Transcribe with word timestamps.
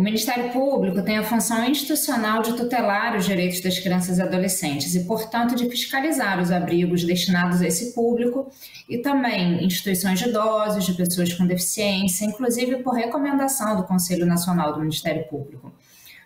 O 0.00 0.02
Ministério 0.02 0.50
Público 0.50 1.02
tem 1.02 1.18
a 1.18 1.22
função 1.22 1.62
institucional 1.62 2.40
de 2.40 2.56
tutelar 2.56 3.14
os 3.14 3.26
direitos 3.26 3.60
das 3.60 3.78
crianças 3.78 4.16
e 4.16 4.22
adolescentes 4.22 4.94
e, 4.94 5.04
portanto, 5.04 5.54
de 5.54 5.68
fiscalizar 5.68 6.40
os 6.40 6.50
abrigos 6.50 7.04
destinados 7.04 7.60
a 7.60 7.66
esse 7.66 7.92
público 7.92 8.50
e 8.88 8.96
também 8.96 9.62
instituições 9.62 10.18
de 10.18 10.30
idosos, 10.30 10.86
de 10.86 10.94
pessoas 10.94 11.34
com 11.34 11.46
deficiência, 11.46 12.24
inclusive 12.24 12.76
por 12.76 12.94
recomendação 12.94 13.76
do 13.76 13.82
Conselho 13.82 14.24
Nacional 14.24 14.72
do 14.72 14.80
Ministério 14.80 15.28
Público. 15.28 15.70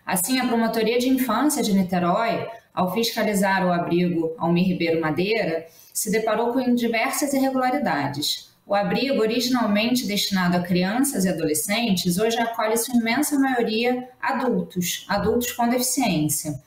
Assim, 0.06 0.38
a 0.38 0.46
Promotoria 0.46 1.00
de 1.00 1.08
Infância 1.08 1.60
de 1.60 1.74
Niterói, 1.74 2.46
ao 2.72 2.94
fiscalizar 2.94 3.66
o 3.66 3.72
abrigo 3.72 4.36
Almir 4.38 4.68
Ribeiro 4.68 5.00
Madeira, 5.00 5.66
se 5.92 6.12
deparou 6.12 6.52
com 6.52 6.76
diversas 6.76 7.34
irregularidades. 7.34 8.53
O 8.66 8.74
abrigo, 8.74 9.20
originalmente 9.20 10.06
destinado 10.06 10.56
a 10.56 10.62
crianças 10.62 11.24
e 11.24 11.28
adolescentes, 11.28 12.18
hoje 12.18 12.38
acolhe 12.38 12.76
sua 12.78 12.94
imensa 12.94 13.38
maioria 13.38 14.08
adultos, 14.20 15.04
adultos 15.06 15.52
com 15.52 15.68
deficiência. 15.68 16.62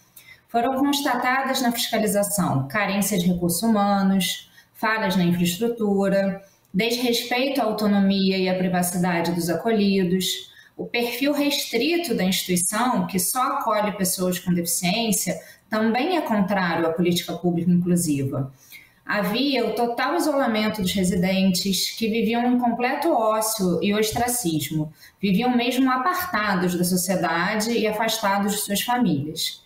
Foram 0.47 0.75
constatadas 0.75 1.59
na 1.61 1.71
fiscalização 1.71 2.67
carência 2.67 3.17
de 3.17 3.27
recursos 3.27 3.63
humanos, 3.63 4.49
falhas 4.75 5.15
na 5.15 5.23
infraestrutura, 5.23 6.41
desrespeito 6.71 7.59
à 7.59 7.63
autonomia 7.63 8.37
e 8.37 8.47
à 8.47 8.55
privacidade 8.55 9.31
dos 9.31 9.49
acolhidos, 9.49 10.51
o 10.77 10.85
perfil 10.85 11.33
restrito 11.33 12.13
da 12.13 12.23
instituição, 12.23 13.07
que 13.07 13.17
só 13.17 13.41
acolhe 13.53 13.97
pessoas 13.97 14.37
com 14.37 14.53
deficiência, 14.53 15.35
também 15.67 16.15
é 16.15 16.21
contrário 16.21 16.85
à 16.85 16.93
política 16.93 17.33
pública 17.33 17.71
inclusiva. 17.71 18.53
Havia 19.07 19.65
o 19.65 19.73
total 19.73 20.15
isolamento 20.15 20.81
dos 20.81 20.91
residentes, 20.91 21.91
que 21.91 22.09
viviam 22.09 22.45
em 22.45 22.59
completo 22.59 23.09
ócio 23.09 23.79
e 23.81 23.93
ostracismo, 23.93 24.91
viviam 25.21 25.55
mesmo 25.55 25.89
apartados 25.89 26.75
da 26.75 26.83
sociedade 26.83 27.71
e 27.71 27.87
afastados 27.87 28.51
de 28.51 28.57
suas 28.59 28.81
famílias. 28.81 29.63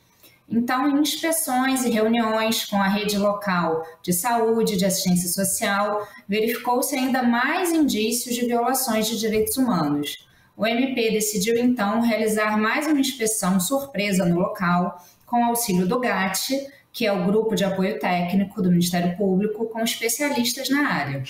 Então, 0.48 0.88
em 0.88 1.02
inspeções 1.02 1.84
e 1.84 1.90
reuniões 1.90 2.66
com 2.66 2.76
a 2.76 2.88
rede 2.88 3.18
local 3.18 3.84
de 4.04 4.14
saúde 4.14 4.76
e 4.76 4.78
de 4.78 4.86
assistência 4.86 5.30
social, 5.30 6.08
verificou-se 6.28 6.96
ainda 6.96 7.24
mais 7.24 7.72
indícios 7.72 8.36
de 8.36 8.46
violações 8.46 9.08
de 9.08 9.18
direitos 9.18 9.58
humanos, 9.58 10.28
o 10.62 10.68
MP 10.68 11.10
decidiu 11.10 11.58
então 11.58 12.02
realizar 12.02 12.56
mais 12.56 12.86
uma 12.86 13.00
inspeção 13.00 13.60
surpresa 13.60 14.26
no 14.26 14.40
local, 14.40 15.04
com 15.26 15.44
auxílio 15.46 15.88
do 15.88 16.00
GAT, 16.00 16.68
que 16.92 17.06
é 17.06 17.12
o 17.12 17.26
Grupo 17.26 17.56
de 17.56 17.64
Apoio 17.64 18.00
Técnico 18.00 18.62
do 18.62 18.70
Ministério 18.70 19.16
Público, 19.16 19.66
com 19.68 19.82
especialistas 19.82 20.70
na 20.70 20.88
área. 20.88 21.24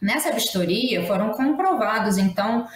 Nessa 0.00 0.32
vistoria 0.32 1.06
foram 1.06 1.30
comprovados, 1.30 2.16
então, 2.16 2.66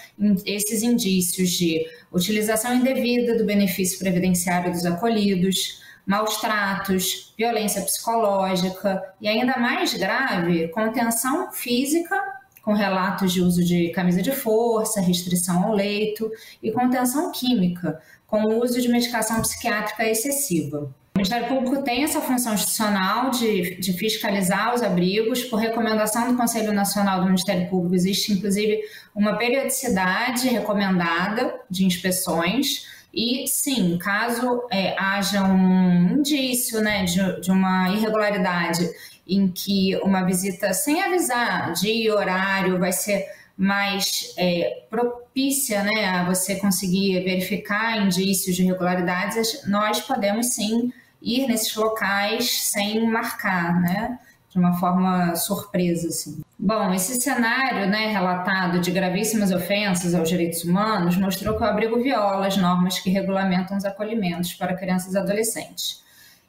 esses 0.44 0.82
indícios 0.82 1.50
de 1.50 1.86
utilização 2.12 2.74
indevida 2.74 3.36
do 3.38 3.46
benefício 3.46 3.98
previdenciário 3.98 4.70
dos 4.70 4.84
acolhidos, 4.84 5.82
maus 6.06 6.36
tratos, 6.36 7.34
violência 7.36 7.80
psicológica 7.80 9.02
e, 9.20 9.26
ainda 9.26 9.58
mais 9.58 9.94
grave, 9.94 10.68
contenção 10.68 11.50
física 11.50 12.14
com 12.62 12.72
relatos 12.72 13.32
de 13.32 13.40
uso 13.40 13.62
de 13.62 13.90
camisa 13.90 14.22
de 14.22 14.32
força, 14.32 15.00
restrição 15.00 15.64
ao 15.64 15.74
leito 15.74 16.30
e 16.62 16.72
contenção 16.72 17.30
química, 17.30 18.00
com 18.26 18.58
uso 18.58 18.80
de 18.80 18.88
medicação 18.88 19.40
psiquiátrica 19.42 20.08
excessiva. 20.08 20.94
Ministério 21.24 21.48
Público 21.48 21.82
tem 21.82 22.04
essa 22.04 22.20
função 22.20 22.52
institucional 22.52 23.30
de, 23.30 23.76
de, 23.76 23.94
fiscalizar 23.94 24.74
os 24.74 24.82
abrigos. 24.82 25.42
Por 25.42 25.58
recomendação 25.58 26.30
do 26.30 26.36
Conselho 26.36 26.70
Nacional 26.70 27.20
do 27.20 27.26
Ministério 27.26 27.66
Público, 27.70 27.94
existe 27.94 28.30
inclusive 28.32 28.82
uma 29.14 29.38
periodicidade 29.38 30.46
recomendada 30.48 31.54
de 31.70 31.86
inspeções. 31.86 32.86
E 33.12 33.46
sim, 33.48 33.96
caso 33.96 34.64
é, 34.70 34.94
haja 34.98 35.42
um 35.44 36.18
indício 36.18 36.82
né, 36.82 37.04
de, 37.04 37.40
de 37.40 37.50
uma 37.50 37.88
irregularidade 37.90 38.86
em 39.26 39.48
que 39.48 39.96
uma 40.02 40.24
visita 40.24 40.74
sem 40.74 41.02
avisar 41.02 41.72
dia 41.72 41.94
e 41.94 42.10
horário 42.10 42.78
vai 42.78 42.92
ser 42.92 43.24
mais 43.56 44.34
é, 44.36 44.82
propícia 44.90 45.84
né, 45.84 46.04
a 46.04 46.24
você 46.24 46.56
conseguir 46.56 47.24
verificar 47.24 48.04
indícios 48.04 48.54
de 48.56 48.62
irregularidades, 48.62 49.66
nós 49.66 50.02
podemos 50.02 50.48
sim 50.48 50.92
ir 51.20 51.46
nesses 51.46 51.74
locais 51.74 52.70
sem 52.70 53.06
marcar, 53.08 53.80
né? 53.80 54.18
De 54.50 54.58
uma 54.58 54.74
forma 54.74 55.34
surpresa, 55.34 56.08
assim. 56.08 56.42
Bom, 56.56 56.94
esse 56.94 57.20
cenário 57.20 57.88
né, 57.88 58.06
relatado 58.06 58.78
de 58.80 58.90
gravíssimas 58.90 59.50
ofensas 59.50 60.14
aos 60.14 60.28
direitos 60.28 60.64
humanos 60.64 61.16
mostrou 61.16 61.56
que 61.56 61.62
o 61.62 61.66
abrigo 61.66 62.00
viola 62.00 62.46
as 62.46 62.56
normas 62.56 63.00
que 63.00 63.10
regulamentam 63.10 63.76
os 63.76 63.84
acolhimentos 63.84 64.54
para 64.54 64.76
crianças 64.76 65.14
e 65.14 65.18
adolescentes. 65.18 66.04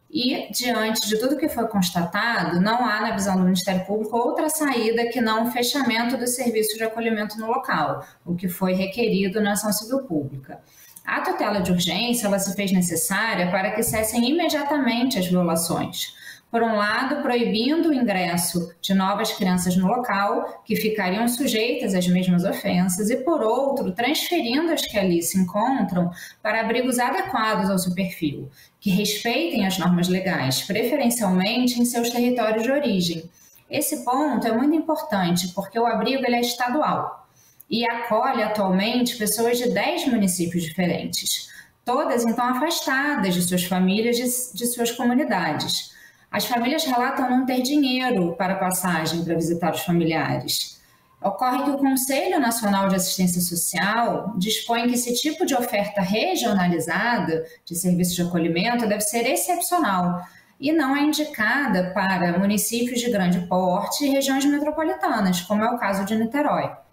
E, 0.10 0.50
diante 0.52 1.10
de 1.10 1.20
tudo 1.20 1.36
que 1.36 1.50
foi 1.50 1.68
constatado, 1.68 2.62
não 2.62 2.86
há, 2.86 3.02
na 3.02 3.12
visão 3.12 3.36
do 3.36 3.44
Ministério 3.44 3.86
Público, 3.86 4.16
outra 4.16 4.48
saída 4.48 5.10
que 5.10 5.20
não 5.20 5.48
o 5.48 5.52
fechamento 5.52 6.16
do 6.16 6.26
serviço 6.28 6.78
de 6.78 6.84
acolhimento 6.84 7.38
no 7.38 7.48
local, 7.48 8.06
o 8.24 8.36
que 8.36 8.48
foi 8.48 8.74
requerido 8.74 9.42
na 9.42 9.52
ação 9.52 9.74
civil 9.74 10.04
pública. 10.04 10.62
A 11.06 11.22
tutela 11.22 11.62
de 11.62 11.72
urgência 11.72 12.28
ela 12.28 12.40
se 12.40 12.56
fez 12.56 12.72
necessária 12.72 13.52
para 13.52 13.72
que 13.72 13.84
cessem 13.84 14.30
imediatamente 14.30 15.20
as 15.20 15.28
violações 15.28 16.16
por 16.56 16.64
um 16.64 16.78
lado, 16.78 17.22
proibindo 17.22 17.90
o 17.90 17.94
ingresso 17.94 18.74
de 18.82 18.94
novas 18.94 19.34
crianças 19.34 19.76
no 19.76 19.88
local, 19.88 20.64
que 20.64 20.78
ficariam 20.78 21.28
sujeitas 21.28 21.94
às 21.94 22.08
mesmas 22.08 22.46
ofensas, 22.46 23.10
e 23.10 23.18
por 23.18 23.42
outro, 23.42 23.92
transferindo 23.92 24.72
as 24.72 24.82
que 24.86 24.98
ali 24.98 25.22
se 25.22 25.38
encontram 25.38 26.10
para 26.42 26.62
abrigos 26.62 26.98
adequados 26.98 27.70
ao 27.70 27.78
seu 27.78 27.94
perfil, 27.94 28.50
que 28.80 28.90
respeitem 28.90 29.68
as 29.68 29.78
normas 29.78 30.08
legais, 30.08 30.62
preferencialmente 30.62 31.78
em 31.78 31.84
seus 31.84 32.10
territórios 32.10 32.64
de 32.64 32.72
origem. 32.72 33.30
Esse 33.70 34.06
ponto 34.06 34.48
é 34.48 34.54
muito 34.54 34.76
importante 34.76 35.50
porque 35.50 35.78
o 35.78 35.86
abrigo 35.86 36.24
é 36.26 36.40
estadual 36.40 37.25
e 37.70 37.88
acolhe 37.90 38.44
atualmente 38.44 39.18
pessoas 39.18 39.58
de 39.58 39.70
10 39.70 40.08
municípios 40.08 40.64
diferentes, 40.64 41.50
todas 41.84 42.26
então 42.26 42.46
afastadas 42.46 43.34
de 43.34 43.42
suas 43.42 43.64
famílias, 43.64 44.18
de, 44.18 44.58
de 44.58 44.66
suas 44.68 44.92
comunidades. 44.92 45.94
As 46.32 46.46
famílias 46.46 46.84
relatam 46.84 47.30
não 47.30 47.46
ter 47.46 47.62
dinheiro 47.62 48.36
para 48.38 48.56
passagem 48.56 49.24
para 49.24 49.36
visitar 49.36 49.74
os 49.74 49.82
familiares. 49.82 50.76
Ocorre 51.24 51.64
que 51.64 51.72
o 51.72 51.78
Conselho 51.78 52.40
Nacional 52.40 52.88
de 52.88 52.96
Assistência 52.96 53.42
Social 53.42 54.34
dispõe 54.38 54.88
que 54.88 54.94
esse 54.94 55.14
tipo 55.16 55.46
de 55.46 55.56
oferta 55.56 56.02
regionalizada 56.02 57.46
de 57.66 57.76
serviços 57.76 58.16
de 58.16 58.22
acolhimento 58.22 58.88
deve 58.88 59.02
ser 59.02 59.26
excepcional 59.26 60.22
e 60.60 60.72
não 60.72 60.96
é 60.96 61.02
indicada 61.02 61.92
para 61.94 62.38
municípios 62.38 63.00
de 63.00 63.10
grande 63.10 63.40
porte 63.48 64.06
e 64.06 64.10
regiões 64.10 64.46
metropolitanas, 64.46 65.42
como 65.42 65.64
é 65.64 65.70
o 65.70 65.80
caso 65.80 66.06
de 66.06 66.16
Niterói. 66.16 66.85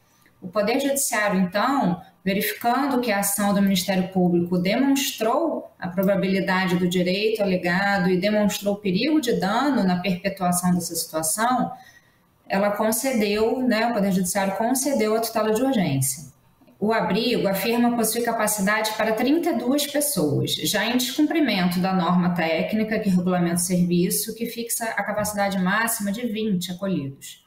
O 0.43 0.49
Poder 0.49 0.81
Judiciário, 0.81 1.41
então, 1.41 2.03
verificando 2.25 3.01
que 3.01 3.13
a 3.13 3.21
ação 3.21 3.55
do 3.55 3.63
Ministério 3.63 4.09
Público 4.09 4.59
demonstrou 4.59 5.71
a 5.79 5.87
probabilidade 5.87 6.77
do 6.77 6.89
direito 6.89 7.41
alegado 7.41 8.11
e 8.11 8.21
demonstrou 8.21 8.77
perigo 8.77 9.21
de 9.21 9.35
dano 9.35 9.85
na 9.85 10.01
perpetuação 10.01 10.75
dessa 10.75 10.97
situação, 10.97 11.71
ela 12.49 12.73
concedeu, 12.73 13.61
né, 13.61 13.87
o 13.87 13.95
Poder 13.95 14.11
Judiciário 14.11 14.57
concedeu 14.57 15.17
a 15.17 15.21
tutela 15.21 15.55
de 15.55 15.63
urgência. 15.63 16.33
O 16.79 16.93
abrigo 16.93 17.47
afirma 17.47 17.95
possuir 17.95 18.25
capacidade 18.25 18.93
para 18.95 19.13
32 19.13 19.87
pessoas, 19.87 20.53
já 20.55 20.85
em 20.85 20.97
descumprimento 20.97 21.79
da 21.79 21.93
norma 21.93 22.35
técnica 22.35 22.99
que 22.99 23.09
regulamenta 23.09 23.55
o 23.55 23.59
serviço, 23.59 24.35
que 24.35 24.47
fixa 24.47 24.87
a 24.87 25.05
capacidade 25.05 25.61
máxima 25.61 26.11
de 26.11 26.27
20 26.27 26.73
acolhidos. 26.73 27.42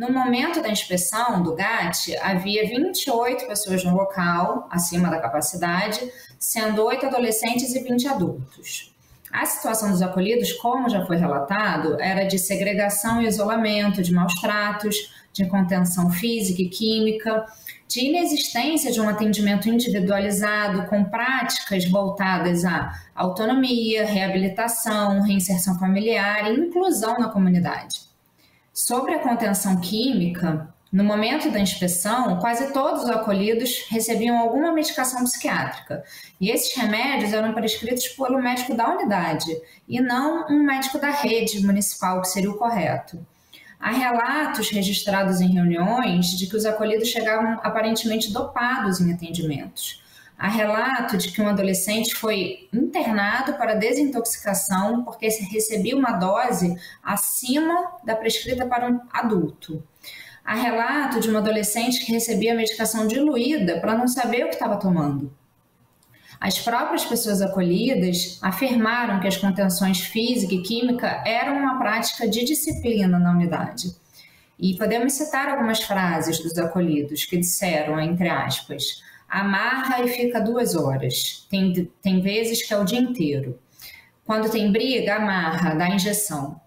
No 0.00 0.10
momento 0.10 0.62
da 0.62 0.70
inspeção 0.70 1.42
do 1.42 1.54
GAT, 1.54 2.16
havia 2.22 2.66
28 2.66 3.46
pessoas 3.46 3.84
no 3.84 3.94
local, 3.94 4.66
acima 4.70 5.10
da 5.10 5.20
capacidade, 5.20 6.00
sendo 6.38 6.82
8 6.86 7.04
adolescentes 7.04 7.74
e 7.74 7.82
20 7.82 8.08
adultos. 8.08 8.94
A 9.30 9.44
situação 9.44 9.90
dos 9.90 10.00
acolhidos, 10.00 10.54
como 10.54 10.88
já 10.88 11.04
foi 11.04 11.18
relatado, 11.18 12.00
era 12.00 12.24
de 12.24 12.38
segregação 12.38 13.20
e 13.20 13.26
isolamento, 13.26 14.00
de 14.00 14.14
maus 14.14 14.32
tratos, 14.40 14.96
de 15.34 15.46
contenção 15.46 16.08
física 16.08 16.62
e 16.62 16.70
química, 16.70 17.44
de 17.86 18.00
inexistência 18.06 18.90
de 18.90 19.02
um 19.02 19.08
atendimento 19.08 19.68
individualizado 19.68 20.86
com 20.86 21.04
práticas 21.04 21.84
voltadas 21.84 22.64
à 22.64 22.90
autonomia, 23.14 24.06
reabilitação, 24.06 25.20
reinserção 25.20 25.78
familiar 25.78 26.50
e 26.50 26.58
inclusão 26.58 27.18
na 27.18 27.28
comunidade. 27.28 28.09
Sobre 28.86 29.14
a 29.14 29.18
contenção 29.18 29.78
química, 29.78 30.72
no 30.90 31.04
momento 31.04 31.50
da 31.50 31.60
inspeção, 31.60 32.38
quase 32.38 32.72
todos 32.72 33.04
os 33.04 33.10
acolhidos 33.10 33.84
recebiam 33.90 34.38
alguma 34.38 34.72
medicação 34.72 35.22
psiquiátrica. 35.22 36.02
E 36.40 36.48
esses 36.48 36.74
remédios 36.74 37.34
eram 37.34 37.52
prescritos 37.52 38.08
pelo 38.08 38.40
médico 38.40 38.74
da 38.74 38.88
unidade 38.88 39.54
e 39.86 40.00
não 40.00 40.46
um 40.48 40.62
médico 40.62 40.98
da 40.98 41.10
rede 41.10 41.62
municipal, 41.62 42.22
que 42.22 42.28
seria 42.28 42.50
o 42.50 42.56
correto. 42.56 43.24
Há 43.78 43.90
relatos 43.90 44.70
registrados 44.70 45.42
em 45.42 45.52
reuniões 45.52 46.28
de 46.28 46.46
que 46.46 46.56
os 46.56 46.64
acolhidos 46.64 47.08
chegavam 47.08 47.60
aparentemente 47.62 48.32
dopados 48.32 48.98
em 48.98 49.12
atendimentos. 49.12 50.02
Há 50.40 50.48
relato 50.48 51.18
de 51.18 51.30
que 51.30 51.42
um 51.42 51.48
adolescente 51.50 52.14
foi 52.14 52.66
internado 52.72 53.52
para 53.58 53.74
desintoxicação 53.74 55.04
porque 55.04 55.28
recebia 55.28 55.94
uma 55.94 56.12
dose 56.12 56.74
acima 57.02 57.98
da 58.02 58.16
prescrita 58.16 58.64
para 58.64 58.90
um 58.90 59.00
adulto. 59.12 59.86
Há 60.42 60.54
relato 60.54 61.20
de 61.20 61.28
uma 61.28 61.40
adolescente 61.40 62.06
que 62.06 62.10
recebia 62.10 62.54
medicação 62.54 63.06
diluída 63.06 63.80
para 63.80 63.94
não 63.94 64.08
saber 64.08 64.44
o 64.44 64.48
que 64.48 64.54
estava 64.54 64.78
tomando. 64.78 65.30
As 66.40 66.58
próprias 66.58 67.04
pessoas 67.04 67.42
acolhidas 67.42 68.38
afirmaram 68.40 69.20
que 69.20 69.28
as 69.28 69.36
contenções 69.36 70.00
física 70.00 70.54
e 70.54 70.62
química 70.62 71.22
eram 71.26 71.58
uma 71.58 71.78
prática 71.78 72.26
de 72.26 72.46
disciplina 72.46 73.18
na 73.18 73.32
unidade. 73.32 73.94
E 74.58 74.74
podemos 74.78 75.12
citar 75.12 75.50
algumas 75.50 75.82
frases 75.82 76.38
dos 76.38 76.56
acolhidos 76.56 77.26
que 77.26 77.36
disseram, 77.36 78.00
entre 78.00 78.30
aspas, 78.30 79.02
amarra 79.30 80.02
e 80.02 80.08
fica 80.08 80.40
duas 80.40 80.74
horas. 80.74 81.46
Tem, 81.48 81.90
tem 82.02 82.20
vezes 82.20 82.66
que 82.66 82.74
é 82.74 82.78
o 82.78 82.84
dia 82.84 82.98
inteiro. 82.98 83.58
Quando 84.24 84.50
tem 84.50 84.72
briga, 84.72 85.16
amarra, 85.16 85.74
dá 85.74 85.88
injeção. 85.88 86.60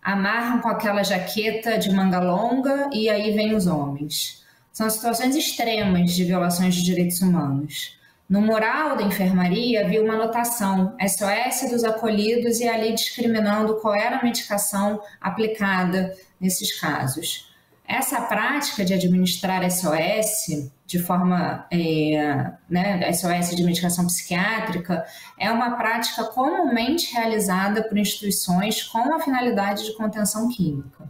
Amarram 0.00 0.60
com 0.60 0.68
aquela 0.68 1.02
jaqueta 1.02 1.76
de 1.78 1.90
manga 1.90 2.20
longa 2.20 2.90
e 2.92 3.08
aí 3.08 3.32
vem 3.32 3.54
os 3.54 3.66
homens. 3.66 4.44
São 4.72 4.88
situações 4.88 5.34
extremas 5.34 6.12
de 6.12 6.24
violações 6.24 6.74
de 6.74 6.84
direitos 6.84 7.20
humanos. 7.20 7.98
No 8.28 8.40
mural 8.40 8.96
da 8.96 9.02
enfermaria 9.02 9.84
havia 9.84 10.02
uma 10.02 10.14
anotação 10.14 10.96
SOS 11.00 11.70
dos 11.70 11.84
acolhidos 11.84 12.60
e 12.60 12.68
ali 12.68 12.94
discriminando 12.94 13.76
qual 13.76 13.94
era 13.94 14.18
a 14.18 14.22
medicação 14.22 15.00
aplicada 15.20 16.14
nesses 16.40 16.78
casos. 16.80 17.53
Essa 17.86 18.22
prática 18.22 18.84
de 18.84 18.94
administrar 18.94 19.68
SOS 19.70 20.70
de 20.86 20.98
forma, 20.98 21.66
é, 21.70 22.52
né, 22.68 23.12
SOS 23.12 23.56
de 23.56 23.64
medicação 23.64 24.06
psiquiátrica, 24.06 25.04
é 25.38 25.50
uma 25.50 25.76
prática 25.76 26.24
comumente 26.24 27.12
realizada 27.12 27.82
por 27.82 27.96
instituições 27.96 28.82
com 28.82 29.14
a 29.14 29.20
finalidade 29.20 29.84
de 29.84 29.96
contenção 29.96 30.48
química. 30.48 31.08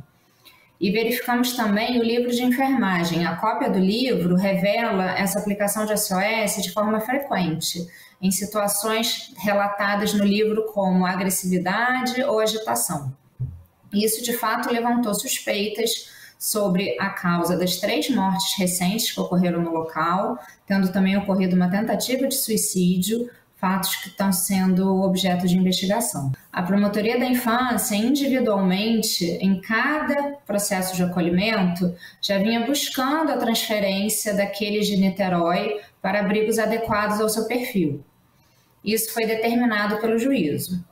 E 0.81 0.91
verificamos 0.91 1.55
também 1.55 1.99
o 1.99 2.03
livro 2.03 2.31
de 2.31 2.43
enfermagem. 2.43 3.27
A 3.27 3.37
cópia 3.37 3.71
do 3.71 3.79
livro 3.79 4.37
revela 4.37 5.19
essa 5.19 5.39
aplicação 5.39 5.87
de 5.87 5.97
SOS 5.97 6.63
de 6.63 6.73
forma 6.73 7.01
frequente, 7.01 7.87
em 8.21 8.31
situações 8.31 9.33
relatadas 9.39 10.15
no 10.15 10.25
livro 10.25 10.67
como 10.73 11.05
agressividade 11.05 12.23
ou 12.23 12.39
agitação. 12.39 13.17
Isso, 13.93 14.23
de 14.23 14.33
fato, 14.33 14.73
levantou 14.73 15.15
suspeitas 15.15 16.11
sobre 16.39 16.97
a 17.01 17.11
causa 17.11 17.57
das 17.57 17.77
três 17.77 18.11
mortes 18.11 18.59
recentes 18.59 19.13
que 19.13 19.21
ocorreram 19.21 19.63
no 19.63 19.73
local, 19.73 20.39
tendo 20.67 20.93
também 20.93 21.17
ocorrido 21.17 21.57
uma 21.57 21.71
tentativa 21.71 22.27
de 22.27 22.35
suicídio, 22.35 23.31
fatos 23.65 23.97
que 23.97 24.09
estão 24.09 24.31
sendo 24.31 25.03
objeto 25.03 25.47
de 25.47 25.57
investigação. 25.57 26.33
A 26.53 26.63
Promotoria 26.63 27.19
da 27.19 27.25
Infância, 27.25 27.97
individualmente, 27.97 29.25
em 29.25 29.59
cada 29.59 30.33
processo 30.47 30.95
de 30.95 31.03
acolhimento, 31.03 31.95
já 32.21 32.37
vinha 32.37 32.67
buscando 32.67 33.33
a 33.33 33.39
transferência 33.39 34.35
daqueles 34.35 34.87
de 34.87 34.99
Niterói 34.99 35.81
para 36.03 36.21
abrigos 36.21 36.59
adequados 36.59 37.21
ao 37.23 37.29
seu 37.31 37.47
perfil. 37.47 38.05
Isso 38.85 39.15
foi 39.15 39.25
determinado 39.25 39.97
pelo 39.97 40.19
juízo. 40.19 40.85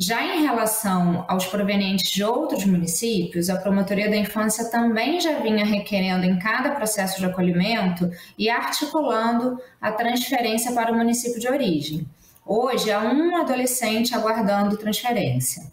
Já 0.00 0.22
em 0.22 0.44
relação 0.44 1.24
aos 1.26 1.44
provenientes 1.46 2.08
de 2.08 2.22
outros 2.22 2.64
municípios, 2.64 3.50
a 3.50 3.56
Promotoria 3.56 4.08
da 4.08 4.16
Infância 4.16 4.70
também 4.70 5.20
já 5.20 5.40
vinha 5.40 5.64
requerendo 5.64 6.24
em 6.24 6.38
cada 6.38 6.70
processo 6.70 7.18
de 7.18 7.26
acolhimento 7.26 8.08
e 8.38 8.48
articulando 8.48 9.60
a 9.80 9.90
transferência 9.90 10.70
para 10.70 10.92
o 10.92 10.96
município 10.96 11.40
de 11.40 11.48
origem. 11.48 12.06
Hoje 12.46 12.92
há 12.92 13.00
um 13.00 13.38
adolescente 13.38 14.14
aguardando 14.14 14.76
transferência. 14.76 15.64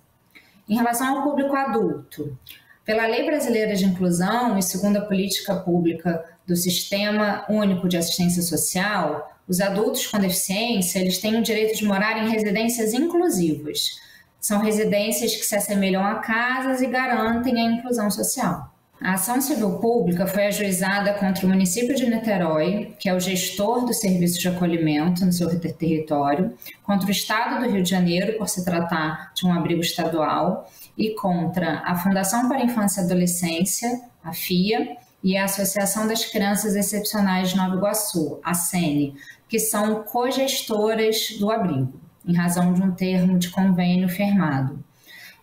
Em 0.67 0.75
relação 0.75 1.17
ao 1.17 1.23
público 1.23 1.55
adulto, 1.55 2.35
pela 2.83 3.05
Lei 3.05 3.27
Brasileira 3.27 3.75
de 3.75 3.85
Inclusão 3.85 4.57
e 4.57 4.63
segundo 4.63 4.97
a 4.97 5.05
política 5.05 5.55
pública 5.55 6.25
do 6.47 6.55
Sistema 6.55 7.45
Único 7.47 7.87
de 7.87 7.97
Assistência 7.97 8.41
Social, 8.41 9.31
os 9.47 9.61
adultos 9.61 10.07
com 10.07 10.17
deficiência 10.17 10.97
eles 10.97 11.19
têm 11.19 11.37
o 11.37 11.43
direito 11.43 11.77
de 11.77 11.85
morar 11.85 12.17
em 12.17 12.31
residências 12.31 12.91
inclusivas 12.91 14.03
são 14.45 14.59
residências 14.59 15.35
que 15.35 15.43
se 15.43 15.55
assemelham 15.55 16.05
a 16.05 16.19
casas 16.19 16.79
e 16.79 16.85
garantem 16.85 17.59
a 17.59 17.63
inclusão 17.63 18.11
social. 18.11 18.71
A 19.01 19.13
ação 19.13 19.41
civil 19.41 19.79
pública 19.79 20.27
foi 20.27 20.45
ajuizada 20.45 21.15
contra 21.15 21.47
o 21.47 21.49
município 21.49 21.95
de 21.95 22.07
Niterói, 22.07 22.93
que 22.99 23.09
é 23.09 23.15
o 23.15 23.19
gestor 23.19 23.85
do 23.85 23.91
serviço 23.91 24.39
de 24.39 24.47
acolhimento 24.47 25.25
no 25.25 25.33
seu 25.33 25.49
território, 25.59 26.53
contra 26.83 27.07
o 27.07 27.11
Estado 27.11 27.59
do 27.59 27.71
Rio 27.71 27.81
de 27.81 27.89
Janeiro, 27.89 28.37
por 28.37 28.47
se 28.47 28.63
tratar 28.63 29.33
de 29.33 29.47
um 29.47 29.51
abrigo 29.51 29.81
estadual, 29.81 30.71
e 30.95 31.15
contra 31.15 31.79
a 31.83 31.95
Fundação 31.95 32.47
para 32.47 32.59
a 32.59 32.65
Infância 32.65 33.01
e 33.01 33.05
Adolescência, 33.05 33.99
a 34.23 34.31
FIA, 34.31 34.95
e 35.23 35.35
a 35.35 35.45
Associação 35.45 36.07
das 36.07 36.23
Crianças 36.23 36.75
Excepcionais 36.75 37.49
de 37.49 37.57
Nova 37.57 37.75
Iguaçu, 37.75 38.39
a 38.43 38.53
SENE, 38.53 39.15
que 39.49 39.57
são 39.57 40.03
cogestoras 40.03 41.35
do 41.39 41.49
abrigo 41.49 42.04
em 42.27 42.33
razão 42.33 42.73
de 42.73 42.81
um 42.81 42.91
termo 42.91 43.37
de 43.37 43.49
convênio 43.49 44.09
firmado. 44.09 44.83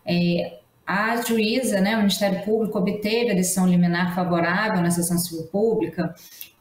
É, 0.04 0.58
a 0.86 1.16
juíza, 1.22 1.80
né, 1.80 1.94
o 1.94 1.98
Ministério 1.98 2.44
Público, 2.44 2.78
obteve 2.78 3.30
a 3.30 3.34
decisão 3.34 3.66
liminar 3.66 4.14
favorável 4.14 4.82
na 4.82 4.90
sessão 4.90 5.16
civil 5.16 5.44
pública, 5.44 6.14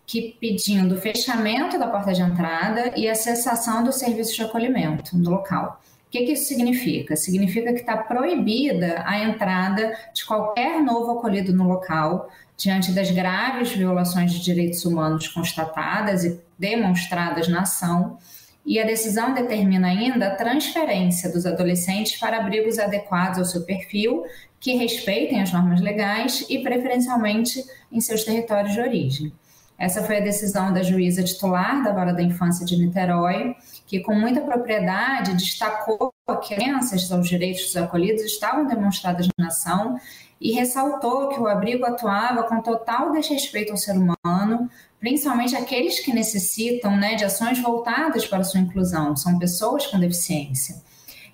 que 0.06 0.36
pedindo 0.40 0.96
o 0.96 0.98
fechamento 0.98 1.80
da 1.80 1.88
porta 1.88 2.14
de 2.14 2.22
entrada 2.22 2.94
e 2.96 3.08
a 3.10 3.16
cessação 3.16 3.84
do 3.84 3.92
serviço 3.92 4.36
de 4.36 4.44
acolhimento 4.44 5.18
no 5.18 5.30
local. 5.30 5.82
O 6.08 6.12
que, 6.12 6.26
que 6.26 6.34
isso 6.34 6.46
significa? 6.46 7.16
Significa 7.16 7.72
que 7.72 7.80
está 7.80 7.96
proibida 7.96 9.02
a 9.06 9.24
entrada 9.24 9.98
de 10.14 10.26
qualquer 10.26 10.84
novo 10.84 11.12
acolhido 11.12 11.54
no 11.54 11.66
local, 11.66 12.30
diante 12.58 12.92
das 12.92 13.10
graves 13.10 13.72
violações 13.72 14.34
de 14.34 14.44
direitos 14.44 14.84
humanos 14.86 15.30
constatadas 15.30 16.26
e 16.26 16.40
demonstradas 16.60 17.48
na 17.48 17.62
ação, 17.62 18.18
e 18.66 18.80
a 18.80 18.86
decisão 18.86 19.34
determina 19.34 19.88
ainda 19.88 20.28
a 20.28 20.36
transferência 20.36 21.32
dos 21.32 21.46
adolescentes 21.46 22.20
para 22.20 22.38
abrigos 22.38 22.78
adequados 22.78 23.40
ao 23.40 23.46
seu 23.46 23.64
perfil, 23.64 24.24
que 24.60 24.76
respeitem 24.76 25.42
as 25.42 25.52
normas 25.52 25.82
legais 25.82 26.46
e 26.50 26.60
preferencialmente 26.60 27.64
em 27.92 28.00
seus 28.00 28.24
territórios 28.24 28.74
de 28.74 28.80
origem. 28.80 29.34
Essa 29.82 30.04
foi 30.04 30.18
a 30.18 30.22
decisão 30.22 30.72
da 30.72 30.84
juíza 30.84 31.24
titular 31.24 31.84
da 31.84 31.92
Vara 31.92 32.14
da 32.14 32.22
Infância 32.22 32.64
de 32.64 32.78
Niterói, 32.78 33.56
que 33.88 34.00
com 34.00 34.14
muita 34.14 34.40
propriedade 34.40 35.34
destacou 35.34 36.14
que 36.28 36.54
as 36.54 36.60
crenças 36.60 37.12
aos 37.12 37.28
direitos 37.28 37.64
dos 37.64 37.76
acolhidos 37.76 38.22
estavam 38.22 38.68
demonstradas 38.68 39.28
na 39.40 39.48
ação 39.48 40.00
e 40.40 40.52
ressaltou 40.52 41.30
que 41.30 41.40
o 41.40 41.48
abrigo 41.48 41.84
atuava 41.84 42.44
com 42.44 42.62
total 42.62 43.12
desrespeito 43.12 43.72
ao 43.72 43.78
ser 43.78 43.96
humano, 43.98 44.70
principalmente 45.02 45.56
aqueles 45.56 46.00
que 46.00 46.14
necessitam 46.14 46.96
né, 46.96 47.16
de 47.16 47.26
ações 47.26 47.60
voltadas 47.60 48.26
para 48.28 48.38
a 48.38 48.44
sua 48.44 48.60
inclusão, 48.60 49.18
são 49.18 49.40
pessoas 49.40 49.88
com 49.88 50.00
deficiência. 50.00 50.76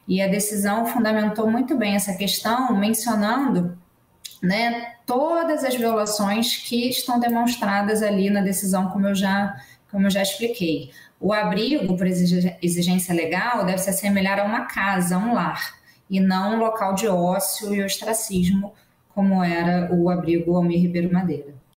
E 0.07 0.21
a 0.21 0.27
decisão 0.27 0.85
fundamentou 0.85 1.51
muito 1.51 1.75
bem 1.77 1.93
essa 1.93 2.13
questão, 2.13 2.73
mencionando 2.77 3.77
né, 4.41 4.93
todas 5.05 5.65
as 5.65 5.75
violações 5.75 6.55
que 6.55 6.87
estão 6.87 7.19
demonstradas 7.19 8.01
ali 8.01 8.29
na 8.29 8.39
decisão, 8.39 8.89
como 8.89 9.05
eu 9.05 9.13
já, 9.13 9.61
como 9.91 10.07
eu 10.07 10.11
já 10.11 10.21
expliquei. 10.21 10.91
O 11.19 11.33
abrigo, 11.33 11.97
por 11.97 12.07
exigência 12.07 13.13
legal, 13.13 13.65
deve 13.65 13.79
se 13.79 13.89
assemelhar 13.89 14.39
a 14.39 14.45
uma 14.45 14.61
casa, 14.65 15.17
um 15.17 15.33
lar, 15.33 15.75
e 16.09 16.21
não 16.21 16.55
um 16.55 16.59
local 16.59 16.95
de 16.95 17.05
ócio 17.05 17.75
e 17.75 17.83
ostracismo, 17.83 18.73
como 19.09 19.43
era 19.43 19.93
o 19.93 20.09
abrigo 20.09 20.55
Almir 20.55 20.79
Ribeiro 20.79 21.11
Madeira. 21.11 21.56